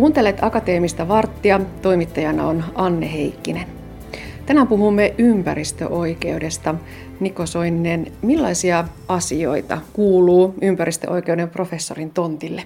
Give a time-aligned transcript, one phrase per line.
[0.00, 1.60] Kuuntelet Akateemista varttia.
[1.82, 3.66] Toimittajana on Anne Heikkinen.
[4.46, 6.74] Tänään puhumme ympäristöoikeudesta.
[7.20, 12.62] Niko Soinen, millaisia asioita kuuluu ympäristöoikeuden professorin tontille?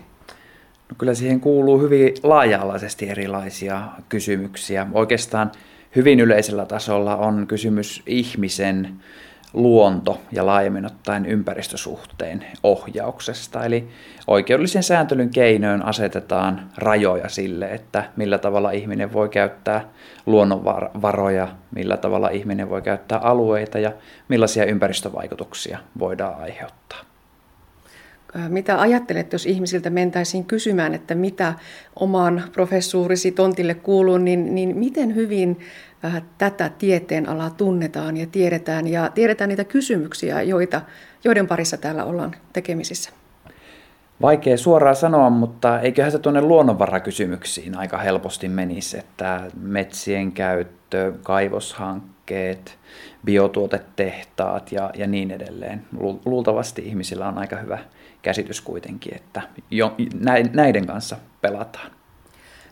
[0.89, 4.87] No kyllä siihen kuuluu hyvin laaja-alaisesti erilaisia kysymyksiä.
[4.93, 5.53] Oikeastaan
[5.97, 8.89] hyvin yleisellä tasolla on kysymys ihmisen
[9.55, 13.65] luonto- ja laajemmin ottaen ympäristösuhteen ohjauksesta.
[13.65, 13.89] Eli
[14.27, 19.89] oikeudellisen sääntelyn keinoin asetetaan rajoja sille, että millä tavalla ihminen voi käyttää
[20.27, 23.93] luonnonvaroja, millä tavalla ihminen voi käyttää alueita ja
[24.29, 26.99] millaisia ympäristövaikutuksia voidaan aiheuttaa.
[28.49, 31.55] Mitä ajattelet, jos ihmisiltä mentäisiin kysymään, että mitä
[31.97, 35.61] oman professuurisi tontille kuuluu, niin, niin miten hyvin
[36.39, 40.81] tätä tieteenalaa tunnetaan ja tiedetään ja tiedetään niitä kysymyksiä, joita,
[41.25, 43.11] joiden parissa täällä ollaan tekemisissä?
[44.23, 52.79] Vaikea suoraan sanoa, mutta eiköhän se tuonne luonnonvarakysymyksiin aika helposti menisi, että metsien käyttö, kaivoshankkeet,
[53.25, 55.85] biotuotetehtaat ja, ja niin edelleen.
[56.25, 57.79] Luultavasti ihmisillä on aika hyvä
[58.23, 59.95] käsitys kuitenkin, että jo,
[60.53, 61.91] näiden kanssa pelataan.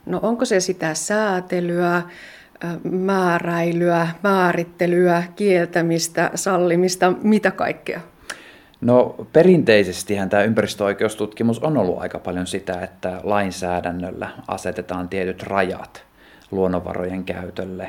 [0.07, 2.03] No onko se sitä säätelyä,
[2.91, 8.01] määräilyä, määrittelyä, kieltämistä, sallimista, mitä kaikkea?
[8.81, 16.12] No perinteisestihän tämä ympäristöoikeustutkimus on ollut aika paljon sitä, että lainsäädännöllä asetetaan tietyt rajat
[16.53, 17.89] luonnonvarojen käytölle.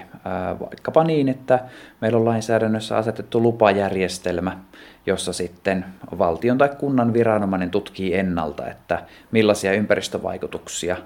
[0.59, 1.59] Vaikkapa niin, että
[2.01, 4.57] meillä on lainsäädännössä asetettu lupajärjestelmä,
[5.05, 5.85] jossa sitten
[6.17, 10.97] valtion tai kunnan viranomainen tutkii ennalta, että millaisia ympäristövaikutuksia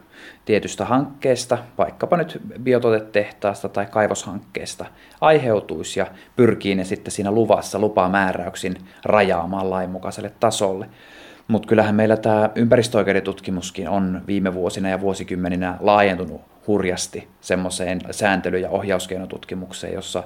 [0.46, 4.86] tietystä hankkeesta, vaikkapa nyt biotuotetehtaasta tai kaivoshankkeesta,
[5.22, 10.90] aiheutuisi ja pyrkii ne sitten siinä luvassa lupamääräyksin rajaamaan lainmukaiselle tasolle.
[11.48, 18.60] Mutta kyllähän meillä tämä ympäristöoikeuden tutkimuskin on viime vuosina ja vuosikymmeninä laajentunut hurjasti semmoiseen sääntely-
[18.60, 20.24] ja ohjauskenotutkimukseen, jossa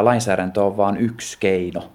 [0.00, 1.90] lainsäädäntö on vain yksi keino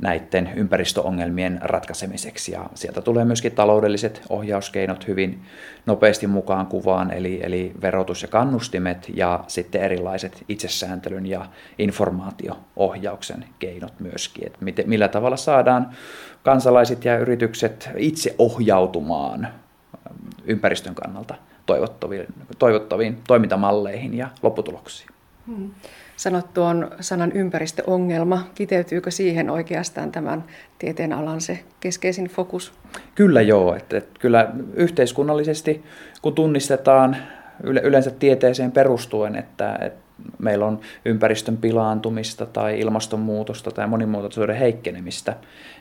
[0.00, 2.52] näiden ympäristöongelmien ratkaisemiseksi.
[2.52, 5.42] Ja sieltä tulee myöskin taloudelliset ohjauskeinot hyvin
[5.86, 11.46] nopeasti mukaan kuvaan, eli, eli verotus ja kannustimet ja sitten erilaiset itsesääntelyn ja
[11.78, 14.46] informaatioohjauksen keinot myöskin.
[14.46, 15.90] Että miten, millä tavalla saadaan
[16.42, 19.48] kansalaiset ja yritykset itse ohjautumaan
[20.44, 21.34] ympäristön kannalta
[21.68, 22.26] toivottaviin,
[22.58, 25.08] toivottaviin toimintamalleihin ja lopputuloksiin.
[25.46, 25.70] Hmm.
[26.16, 28.46] Sanot tuon sanan ympäristöongelma.
[28.54, 30.44] Kiteytyykö siihen oikeastaan tämän
[30.78, 32.72] tieteen alan se keskeisin fokus?
[33.14, 33.74] Kyllä joo.
[33.74, 35.84] Että, että kyllä yhteiskunnallisesti,
[36.22, 37.16] kun tunnistetaan
[37.62, 40.07] yleensä tieteeseen perustuen, että, että
[40.38, 45.36] meillä on ympäristön pilaantumista tai ilmastonmuutosta tai monimuotoisuuden heikkenemistä,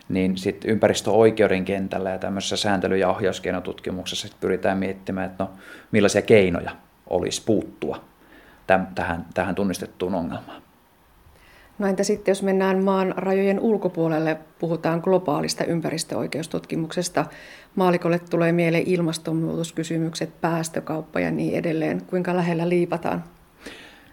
[0.10, 5.50] niin sitten ympäristöoikeuden kentällä ja tämmöisessä sääntely- ja ohjauskeinotutkimuksessa pyritään miettimään, että no,
[5.92, 6.72] millaisia keinoja
[7.10, 8.02] olisi puuttua
[8.96, 10.62] tähän, tähän tunnistettuun ongelmaan.
[11.80, 17.26] No entä sitten, jos mennään maan rajojen ulkopuolelle, puhutaan globaalista ympäristöoikeustutkimuksesta.
[17.76, 22.02] Maalikolle tulee mieleen ilmastonmuutoskysymykset, päästökauppa ja niin edelleen.
[22.02, 23.24] Kuinka lähellä liipataan?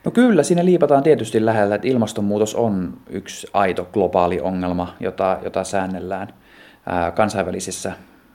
[0.05, 5.65] No kyllä, siinä liipataan tietysti lähellä, että ilmastonmuutos on yksi aito globaali ongelma, jota, jota
[5.65, 6.29] säännellään
[7.15, 7.93] kansainvälisissä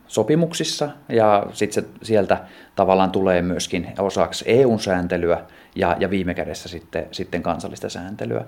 [0.09, 2.37] sopimuksissa ja sitten sieltä
[2.75, 5.41] tavallaan tulee myöskin osaksi EU-sääntelyä
[5.75, 8.45] ja, ja viime kädessä sitten, sitten kansallista sääntelyä.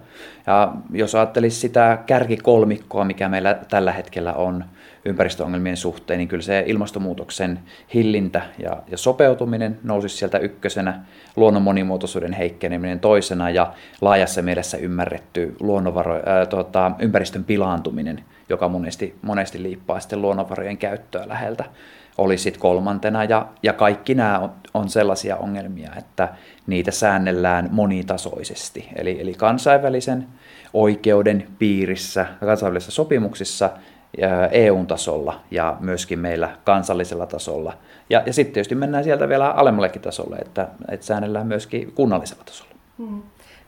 [0.47, 4.63] Ja jos ajattelisi sitä kärkikolmikkoa, mikä meillä tällä hetkellä on
[5.05, 7.59] ympäristöongelmien suhteen, niin kyllä se ilmastonmuutoksen
[7.93, 11.01] hillintä ja, ja sopeutuminen nousisi sieltä ykkösenä,
[11.35, 19.16] luonnon monimuotoisuuden heikkeneminen toisena ja laajassa mielessä ymmärretty luonnonvaro, ää, tota, ympäristön pilaantuminen, joka monesti,
[19.22, 21.66] monesti liippaa sitten luonnonvarojen käyttöä läheltä
[22.17, 23.23] olisi sitten kolmantena.
[23.23, 26.29] Ja, ja kaikki nämä on, on sellaisia ongelmia, että
[26.67, 28.90] niitä säännellään monitasoisesti.
[28.95, 30.28] Eli, eli kansainvälisen
[30.73, 33.70] oikeuden piirissä, kansainvälisissä sopimuksissa,
[34.52, 37.73] EU-tasolla ja myöskin meillä kansallisella tasolla.
[38.09, 42.72] Ja, ja sitten tietysti mennään sieltä vielä alemmallekin tasolle, että, että säännellään myöskin kunnallisella tasolla.
[42.97, 43.22] Hmm.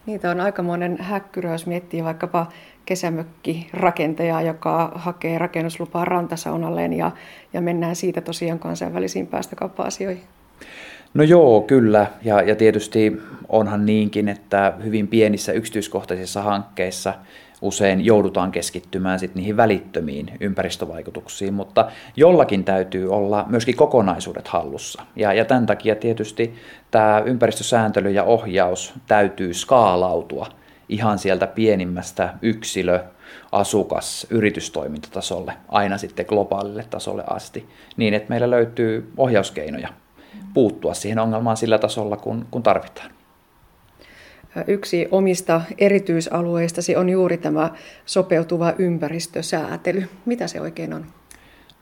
[0.06, 2.48] Niitä on aika monen häkkyrä, jos miettii vaikkapa
[2.86, 7.12] kesämökkirakentajaa, joka hakee rakennuslupaa rantasaunalleen ja,
[7.54, 10.24] ja mennään siitä tosiaan kansainvälisiin päästökauppa-asioihin.
[11.14, 12.08] No joo, kyllä.
[12.24, 17.14] Ja, ja tietysti onhan niinkin, että hyvin pienissä yksityiskohtaisissa hankkeissa
[17.62, 25.04] usein joudutaan keskittymään sit niihin välittömiin ympäristövaikutuksiin, mutta jollakin täytyy olla myöskin kokonaisuudet hallussa.
[25.16, 26.56] Ja, ja tämän takia tietysti
[26.92, 30.48] tämä ympäristösääntely ja ohjaus täytyy skaalautua
[30.90, 33.04] ihan sieltä pienimmästä yksilö,
[33.52, 39.90] asukas, yritystoimintatasolle aina sitten globaalille tasolle asti, niin että meillä löytyy ohjauskeinoja
[40.54, 43.12] puuttua siihen ongelmaan sillä tasolla, kun, kun tarvitaan.
[44.68, 47.72] Yksi omista erityisalueistasi on juuri tämä
[48.06, 50.10] sopeutuva ympäristösäätely.
[50.26, 51.06] Mitä se oikein on?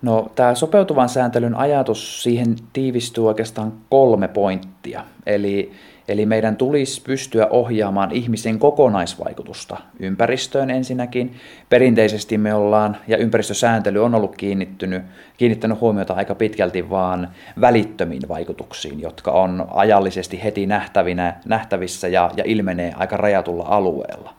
[0.02, 5.04] No, tämä sopeutuvan sääntelyn ajatus, siihen tiivistyy oikeastaan kolme pointtia.
[5.26, 5.72] Eli
[6.08, 11.36] Eli meidän tulisi pystyä ohjaamaan ihmisen kokonaisvaikutusta ympäristöön ensinnäkin.
[11.70, 15.04] Perinteisesti me ollaan, ja ympäristösääntely on ollut kiinnittynyt,
[15.38, 17.30] kiinnittänyt huomiota aika pitkälti vaan
[17.62, 24.34] välittömiin vaikutuksiin, jotka on ajallisesti heti nähtävinä, nähtävissä ja, ja ilmenee aika rajatulla alueella.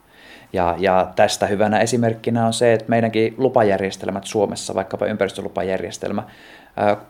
[0.53, 6.23] Ja, ja tästä hyvänä esimerkkinä on se, että meidänkin lupajärjestelmät Suomessa, vaikkapa ympäristölupajärjestelmä,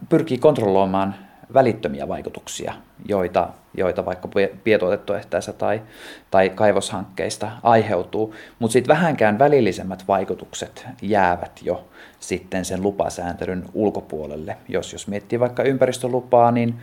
[0.08, 1.14] pyrkii kontrolloimaan
[1.54, 2.74] välittömiä vaikutuksia,
[3.08, 4.28] joita, joita vaikka
[4.64, 5.82] pietotettuehtäessä tai,
[6.30, 11.88] tai kaivoshankkeista aiheutuu, mutta sitten vähänkään välillisemmät vaikutukset jäävät jo
[12.20, 14.56] sitten sen lupasääntelyn ulkopuolelle.
[14.68, 16.74] Jos, jos miettii vaikka ympäristölupaa, niin,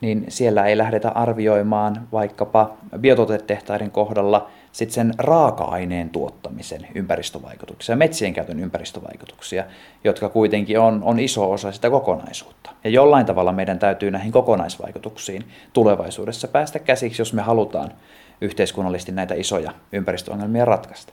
[0.00, 8.60] niin siellä ei lähdetä arvioimaan vaikkapa biotuotetehtaiden kohdalla sit sen raaka-aineen tuottamisen ympäristövaikutuksia, metsien käytön
[8.60, 9.64] ympäristövaikutuksia,
[10.04, 12.70] jotka kuitenkin on, on iso osa sitä kokonaisuutta.
[12.84, 17.92] Ja jollain tavalla meidän täytyy näihin kokonaisvaikutuksiin tulevaisuudessa päästä käsiksi, jos me halutaan
[18.40, 21.12] yhteiskunnallisesti näitä isoja ympäristöongelmia ratkaista.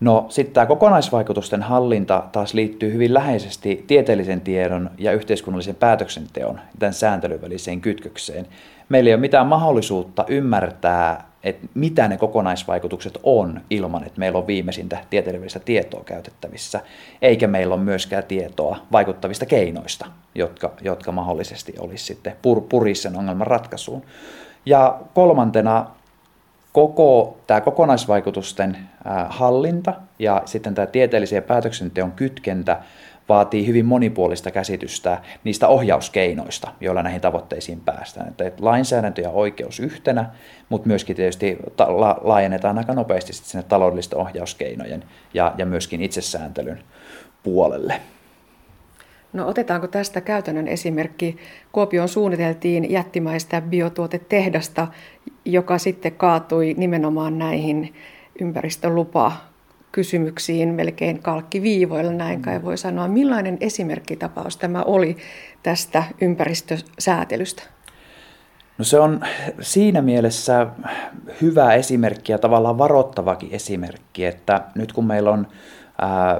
[0.00, 6.94] No sitten tämä kokonaisvaikutusten hallinta taas liittyy hyvin läheisesti tieteellisen tiedon ja yhteiskunnallisen päätöksenteon tämän
[6.94, 8.46] sääntelyn väliseen kytkökseen.
[8.88, 14.46] Meillä ei ole mitään mahdollisuutta ymmärtää, että mitä ne kokonaisvaikutukset on ilman, että meillä on
[14.46, 16.80] viimeisintä tieteellistä tietoa käytettävissä,
[17.22, 23.16] eikä meillä ole myöskään tietoa vaikuttavista keinoista, jotka, jotka mahdollisesti olisi sitten pur, purisi sen
[23.16, 24.02] ongelman ratkaisuun.
[24.66, 25.86] Ja kolmantena
[26.72, 28.76] koko tämä kokonaisvaikutusten
[29.28, 32.82] hallinta ja sitten tämä tieteellisen päätöksenteon kytkentä
[33.28, 38.28] vaatii hyvin monipuolista käsitystä niistä ohjauskeinoista, joilla näihin tavoitteisiin päästään.
[38.28, 40.30] Että lainsäädäntö ja oikeus yhtenä,
[40.68, 41.58] mutta myöskin tietysti
[42.20, 45.04] laajennetaan aika nopeasti sinne taloudellisten ohjauskeinojen
[45.34, 46.82] ja, ja myöskin itsesääntelyn
[47.42, 48.00] puolelle.
[49.32, 51.36] No otetaanko tästä käytännön esimerkki?
[51.72, 54.88] Kuopioon suunniteltiin jättimäistä biotuotetehdasta,
[55.44, 57.94] joka sitten kaatui nimenomaan näihin
[58.40, 59.32] ympäristölupa
[59.92, 63.08] kysymyksiin melkein kalkkiviivoilla, näin kai voi sanoa.
[63.08, 65.16] Millainen esimerkkitapaus tämä oli
[65.62, 67.62] tästä ympäristösäätelystä?
[68.78, 69.20] No se on
[69.60, 70.66] siinä mielessä
[71.42, 75.46] hyvä esimerkki ja tavallaan varoittavakin esimerkki, että nyt kun meillä on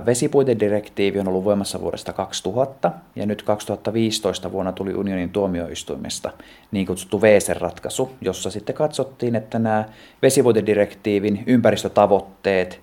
[0.06, 6.30] Vesipuitedirektiivi on ollut voimassa vuodesta 2000 ja nyt 2015 vuonna tuli unionin tuomioistuimesta
[6.70, 9.84] niin kutsuttu VC-ratkaisu, jossa sitten katsottiin, että nämä
[10.22, 12.80] vesipuitedirektiivin ympäristötavoitteet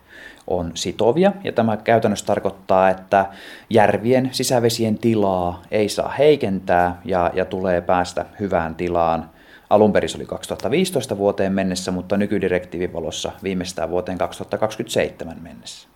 [0.47, 3.25] on sitovia ja tämä käytännössä tarkoittaa, että
[3.69, 9.29] järvien sisävesien tilaa ei saa heikentää ja, ja tulee päästä hyvään tilaan.
[9.69, 15.87] Alun perin se oli 2015 vuoteen mennessä, mutta nykydirektiivin valossa viimeistään vuoteen 2027 mennessä.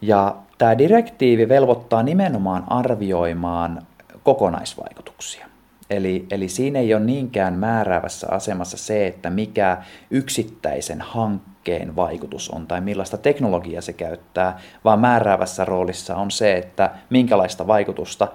[0.00, 3.82] Ja tämä direktiivi velvoittaa nimenomaan arvioimaan
[4.22, 5.46] kokonaisvaikutuksia.
[5.90, 11.55] Eli, eli siinä ei ole niinkään määräävässä asemassa se, että mikä yksittäisen hankkeen
[11.96, 18.28] vaikutus on tai millaista teknologiaa se käyttää, vaan määräävässä roolissa on se, että minkälaista vaikutusta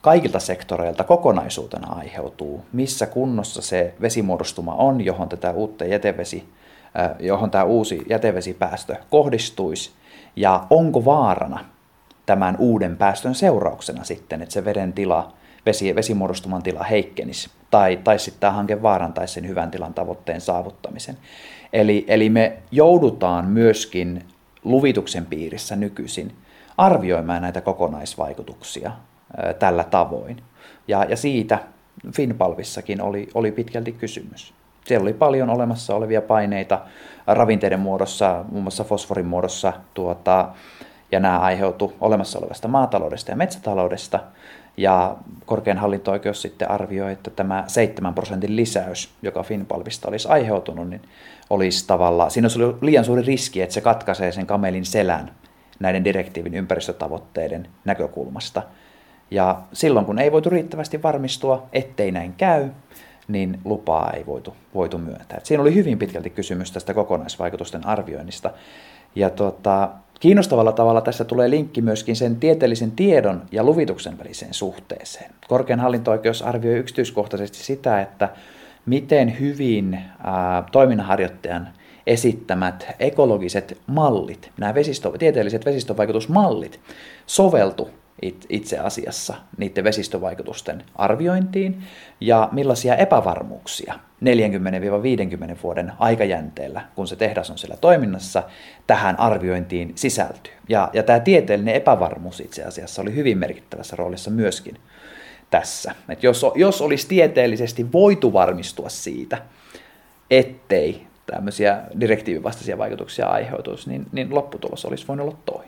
[0.00, 6.48] kaikilta sektoreilta kokonaisuutena aiheutuu, missä kunnossa se vesimuodostuma on, johon, tätä uutta jätevesi,
[7.20, 9.90] johon tämä uusi jätevesipäästö kohdistuisi,
[10.36, 11.64] ja onko vaarana
[12.26, 15.32] tämän uuden päästön seurauksena sitten, että se veden tila,
[15.66, 21.18] vesi, vesimuodostuman tila heikkenisi, tai, tai sitten tämä hanke vaarantaisi sen hyvän tilan tavoitteen saavuttamisen.
[21.72, 24.24] Eli, eli me joudutaan myöskin
[24.64, 26.32] luvituksen piirissä nykyisin
[26.76, 28.92] arvioimaan näitä kokonaisvaikutuksia
[29.36, 30.42] ää, tällä tavoin.
[30.88, 31.58] Ja, ja siitä
[32.14, 34.54] Finpalvissakin oli, oli pitkälti kysymys.
[34.86, 36.80] Siellä oli paljon olemassa olevia paineita
[37.26, 40.48] ravinteiden muodossa, muun muassa fosforin muodossa, tuota,
[41.12, 44.20] ja nämä aiheutu olemassa olevasta maataloudesta ja metsätaloudesta.
[44.76, 51.02] Ja korkein hallinto-oikeus sitten arvioi, että tämä 7 prosentin lisäys, joka Finpalvista olisi aiheutunut, niin
[51.50, 55.32] olisi tavallaan, siinä olisi ollut liian suuri riski, että se katkaisee sen kamelin selän
[55.80, 58.62] näiden direktiivin ympäristötavoitteiden näkökulmasta.
[59.30, 62.68] Ja silloin, kun ei voitu riittävästi varmistua, ettei näin käy,
[63.28, 65.38] niin lupaa ei voitu, voitu myöntää.
[65.38, 68.50] Et siinä oli hyvin pitkälti kysymys tästä kokonaisvaikutusten arvioinnista.
[69.14, 69.88] Ja tuota,
[70.22, 75.30] kiinnostavalla tavalla tässä tulee linkki myöskin sen tieteellisen tiedon ja luvituksen väliseen suhteeseen.
[75.48, 78.28] Korkean hallinto-oikeus arvioi yksityiskohtaisesti sitä, että
[78.86, 80.00] miten hyvin
[80.72, 81.68] toiminnanharjoittajan
[82.06, 86.80] esittämät ekologiset mallit, nämä vesistö, tieteelliset vesistövaikutusmallit,
[87.26, 87.90] soveltu
[88.48, 91.82] itse asiassa niiden vesistövaikutusten arviointiin
[92.20, 98.42] ja millaisia epävarmuuksia 40-50 vuoden aikajänteellä, kun se tehdas on siellä toiminnassa,
[98.86, 100.52] tähän arviointiin sisältyy.
[100.68, 104.78] Ja, ja tämä tieteellinen epävarmuus itse asiassa oli hyvin merkittävässä roolissa myöskin
[105.50, 105.94] tässä.
[106.08, 109.38] Et jos, jos olisi tieteellisesti voitu varmistua siitä,
[110.30, 115.61] ettei tämmöisiä direktiivivastaisia vaikutuksia aiheutuisi, niin, niin lopputulos olisi voinut olla toinen.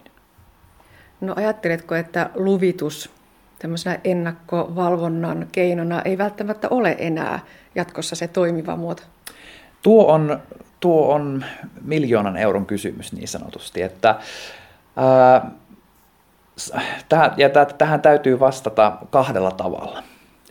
[1.20, 3.10] No ajatteletko, että luvitus
[3.58, 7.40] tämmöisenä ennakkovalvonnan keinona ei välttämättä ole enää
[7.74, 9.02] jatkossa se toimiva muoto?
[9.82, 10.42] Tuo on,
[10.80, 11.44] tuo on
[11.84, 14.14] miljoonan euron kysymys niin sanotusti, että
[14.96, 15.50] ää,
[17.08, 20.02] tähän, ja tähän täytyy vastata kahdella tavalla.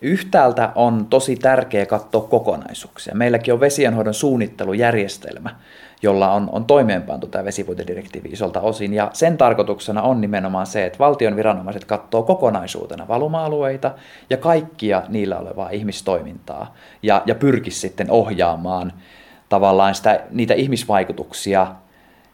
[0.02, 3.16] Yhtäältä on tosi tärkeää katsoa kokonaisuuksia.
[3.16, 5.56] Meilläkin on vesienhoidon suunnittelujärjestelmä,
[6.04, 8.94] jolla on, on toimeenpantu tämä vesipuitedirektiivi isolta osin.
[8.94, 13.92] Ja sen tarkoituksena on nimenomaan se, että valtion viranomaiset katsoo kokonaisuutena valuma-alueita
[14.30, 18.94] ja kaikkia niillä olevaa ihmistoimintaa ja, ja pyrkisi sitten ohjaamaan
[19.50, 21.68] tavallaan sitä, niitä ihmisvaikutuksia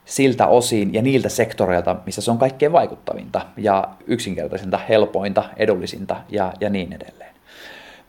[0.05, 6.53] siltä osin ja niiltä sektoreilta, missä se on kaikkein vaikuttavinta ja yksinkertaisinta, helpointa, edullisinta ja,
[6.59, 7.35] ja niin edelleen.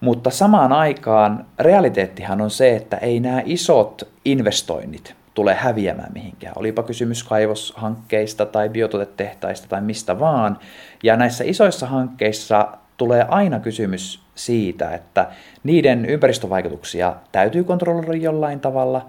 [0.01, 6.53] Mutta samaan aikaan realiteettihan on se, että ei nämä isot investoinnit tule häviämään mihinkään.
[6.57, 10.59] Olipa kysymys kaivoshankkeista tai biotuotetehtaista tai mistä vaan.
[11.03, 15.29] Ja näissä isoissa hankkeissa tulee aina kysymys siitä, että
[15.65, 19.07] niiden ympäristövaikutuksia täytyy kontrolloida jollain tavalla.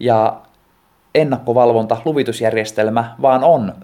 [0.00, 0.40] Ja
[1.14, 3.74] ennakkovalvonta, luvitusjärjestelmä vaan on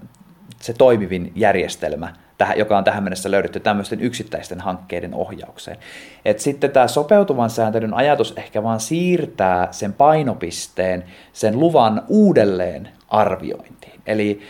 [0.61, 2.12] se toimivin järjestelmä–
[2.57, 5.76] joka on tähän mennessä löydetty tämmöisten yksittäisten hankkeiden ohjaukseen.
[6.25, 14.00] Et sitten tämä sopeutuvan sääntelyn ajatus ehkä vaan siirtää sen painopisteen sen luvan uudelleen arviointiin.
[14.07, 14.40] Eli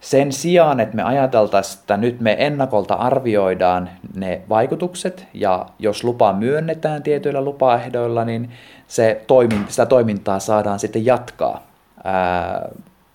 [0.00, 6.32] sen sijaan, että me ajateltaisiin, että nyt me ennakolta arvioidaan ne vaikutukset ja jos lupa
[6.32, 8.50] myönnetään tietyillä lupaehdoilla, niin
[8.86, 11.66] se toiminta, sitä toimintaa saadaan sitten jatkaa
[12.04, 12.68] ää,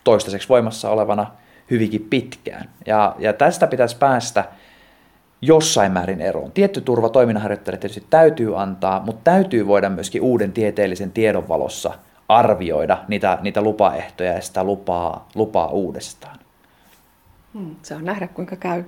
[0.03, 1.27] toistaiseksi voimassa olevana
[1.71, 2.69] hyvinkin pitkään.
[2.85, 4.45] Ja, ja tästä pitäisi päästä
[5.41, 6.51] jossain määrin eroon.
[6.51, 11.93] Tietty turva toiminnanharjoittajille tietysti täytyy antaa, mutta täytyy voida myöskin uuden tieteellisen tiedon valossa
[12.29, 16.40] arvioida niitä, niitä lupaehtoja ja sitä lupaa, lupaa uudestaan.
[17.53, 18.83] Hmm, saa nähdä, kuinka käy.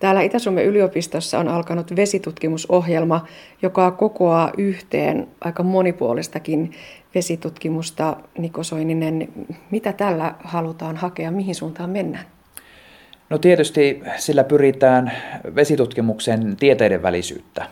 [0.00, 3.26] Täällä Itä-Suomen yliopistossa on alkanut vesitutkimusohjelma,
[3.62, 6.72] joka kokoaa yhteen aika monipuolistakin
[7.14, 8.16] vesitutkimusta.
[8.38, 9.28] Niko Soininen,
[9.70, 12.24] mitä tällä halutaan hakea, mihin suuntaan mennään?
[13.30, 15.12] No tietysti sillä pyritään
[15.54, 17.66] vesitutkimuksen tieteiden välisyyttä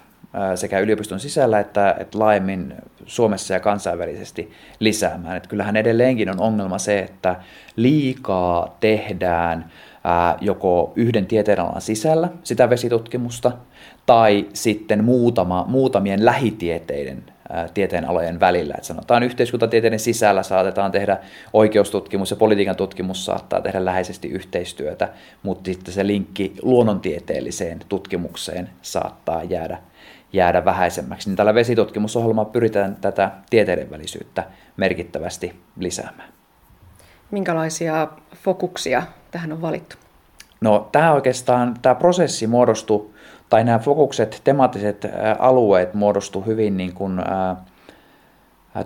[0.55, 2.75] sekä yliopiston sisällä että, että laajemmin
[3.07, 5.37] Suomessa ja kansainvälisesti lisäämään.
[5.37, 7.37] Että kyllähän edelleenkin on ongelma se, että
[7.77, 9.71] liikaa tehdään
[10.41, 13.53] joko yhden tieteenalan sisällä sitä vesitutkimusta
[14.07, 17.25] tai sitten muutama, muutamien lähitieteiden
[17.75, 18.75] tieteenalojen välillä.
[18.79, 21.19] Et sanotaan yhteiskuntatieteiden sisällä saatetaan tehdä
[21.53, 25.09] oikeustutkimus ja politiikan tutkimus saattaa tehdä läheisesti yhteistyötä,
[25.43, 29.79] mutta sitten se linkki luonnontieteelliseen tutkimukseen saattaa jäädä,
[30.33, 31.29] jäädä vähäisemmäksi.
[31.29, 34.45] Niin tällä vesitutkimusohjelmalla pyritään tätä tieteiden välisyyttä
[34.77, 36.44] merkittävästi lisäämään.
[37.35, 39.97] Minkälaisia fokuksia tähän on valittu?
[40.61, 43.11] No tämä oikeastaan, tämä prosessi muodostui
[43.51, 45.07] tai nämä fokukset, temaattiset
[45.39, 47.21] alueet muodostu hyvin niin kuin,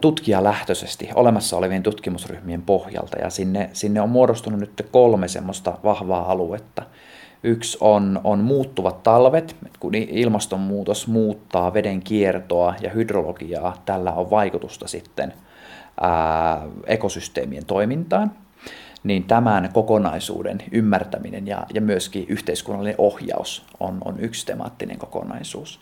[0.01, 6.83] tutkijalähtöisesti olemassa olevien tutkimusryhmien pohjalta ja sinne, sinne on muodostunut nyt kolme semmoista vahvaa aluetta.
[7.43, 14.89] Yksi on, on muuttuvat talvet, kun ilmastonmuutos muuttaa veden kiertoa ja hydrologiaa, tällä on vaikutusta
[14.89, 15.33] sitten
[16.87, 18.33] ekosysteemien toimintaan
[19.05, 25.81] niin tämän kokonaisuuden ymmärtäminen ja, ja myöskin yhteiskunnallinen ohjaus on, on yksi temaattinen kokonaisuus.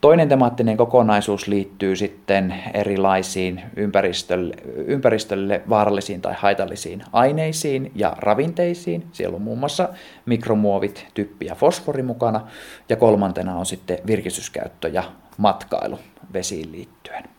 [0.00, 4.54] Toinen temaattinen kokonaisuus liittyy sitten erilaisiin ympäristölle,
[4.86, 9.06] ympäristölle vaarallisiin tai haitallisiin aineisiin ja ravinteisiin.
[9.12, 9.88] Siellä on muun muassa
[10.26, 12.40] mikromuovit, typpi ja fosfori mukana.
[12.88, 15.02] Ja kolmantena on sitten virkistyskäyttö ja
[15.38, 15.98] matkailu
[16.32, 17.33] vesiin liittyen.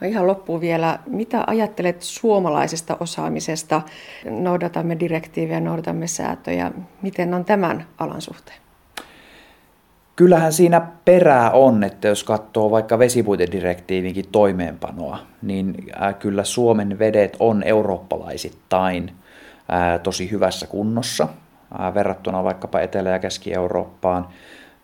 [0.00, 3.82] No ihan loppuun vielä, mitä ajattelet suomalaisesta osaamisesta?
[4.30, 6.72] Noudatamme direktiivejä, noudatamme säätöjä.
[7.02, 8.58] Miten on tämän alan suhteen?
[10.16, 15.74] Kyllähän siinä perää on, että jos katsoo vaikka vesipuitedirektiivinkin toimeenpanoa, niin
[16.18, 19.12] kyllä Suomen vedet on eurooppalaisittain
[20.02, 21.28] tosi hyvässä kunnossa
[21.94, 24.28] verrattuna vaikkapa Etelä- ja Keski-Eurooppaan.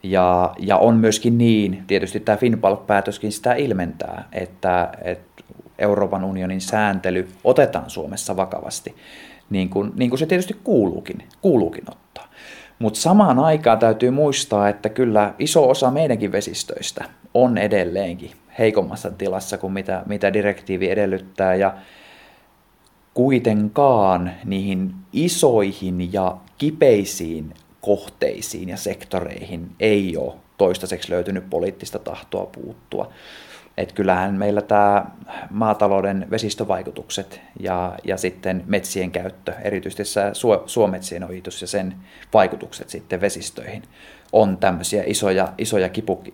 [0.04, 5.44] Ja, ja on myöskin niin, tietysti tämä Finpalk-päätöskin sitä ilmentää, että, että
[5.78, 8.94] Euroopan unionin sääntely otetaan Suomessa vakavasti,
[9.50, 12.28] niin kuin, niin kuin se tietysti kuuluukin, kuuluukin ottaa.
[12.78, 19.58] Mutta samaan aikaan täytyy muistaa, että kyllä iso osa meidänkin vesistöistä on edelleenkin heikommassa tilassa
[19.58, 21.54] kuin mitä, mitä direktiivi edellyttää.
[21.54, 21.74] Ja
[23.14, 33.12] kuitenkaan niihin isoihin ja kipeisiin kohteisiin ja sektoreihin ei ole toistaiseksi löytynyt poliittista tahtoa puuttua.
[33.76, 35.06] Et kyllähän meillä tämä
[35.50, 41.94] maatalouden vesistövaikutukset ja, ja sitten metsien käyttö, erityisesti suo, suometsien ohitus ja sen
[42.34, 43.82] vaikutukset sitten vesistöihin,
[44.32, 46.24] on tämmöisiä isoja, isoja kipu,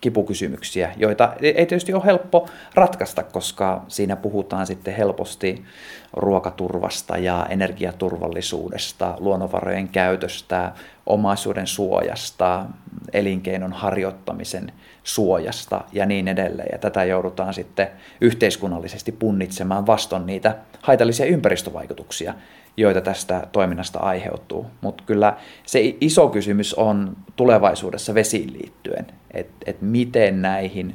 [0.00, 5.64] kipukysymyksiä, joita ei tietysti ole helppo ratkaista, koska siinä puhutaan sitten helposti
[6.12, 10.72] ruokaturvasta ja energiaturvallisuudesta, luonnonvarojen käytöstä,
[11.06, 12.66] omaisuuden suojasta,
[13.12, 14.72] elinkeinon harjoittamisen
[15.04, 16.68] suojasta ja niin edelleen.
[16.72, 17.88] Ja tätä joudutaan sitten
[18.20, 22.34] yhteiskunnallisesti punnitsemaan vaston niitä haitallisia ympäristövaikutuksia,
[22.76, 24.66] joita tästä toiminnasta aiheutuu.
[24.80, 25.36] Mutta kyllä
[25.66, 30.94] se iso kysymys on tulevaisuudessa vesiin liittyen, että et miten näihin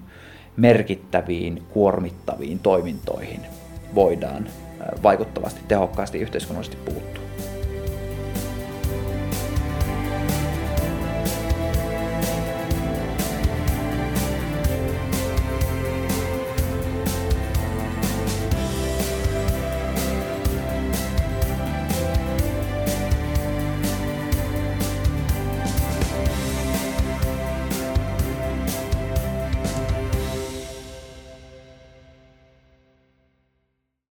[0.57, 3.41] merkittäviin, kuormittaviin toimintoihin
[3.95, 4.47] voidaan
[5.03, 7.16] vaikuttavasti, tehokkaasti yhteiskunnallisesti puuttua.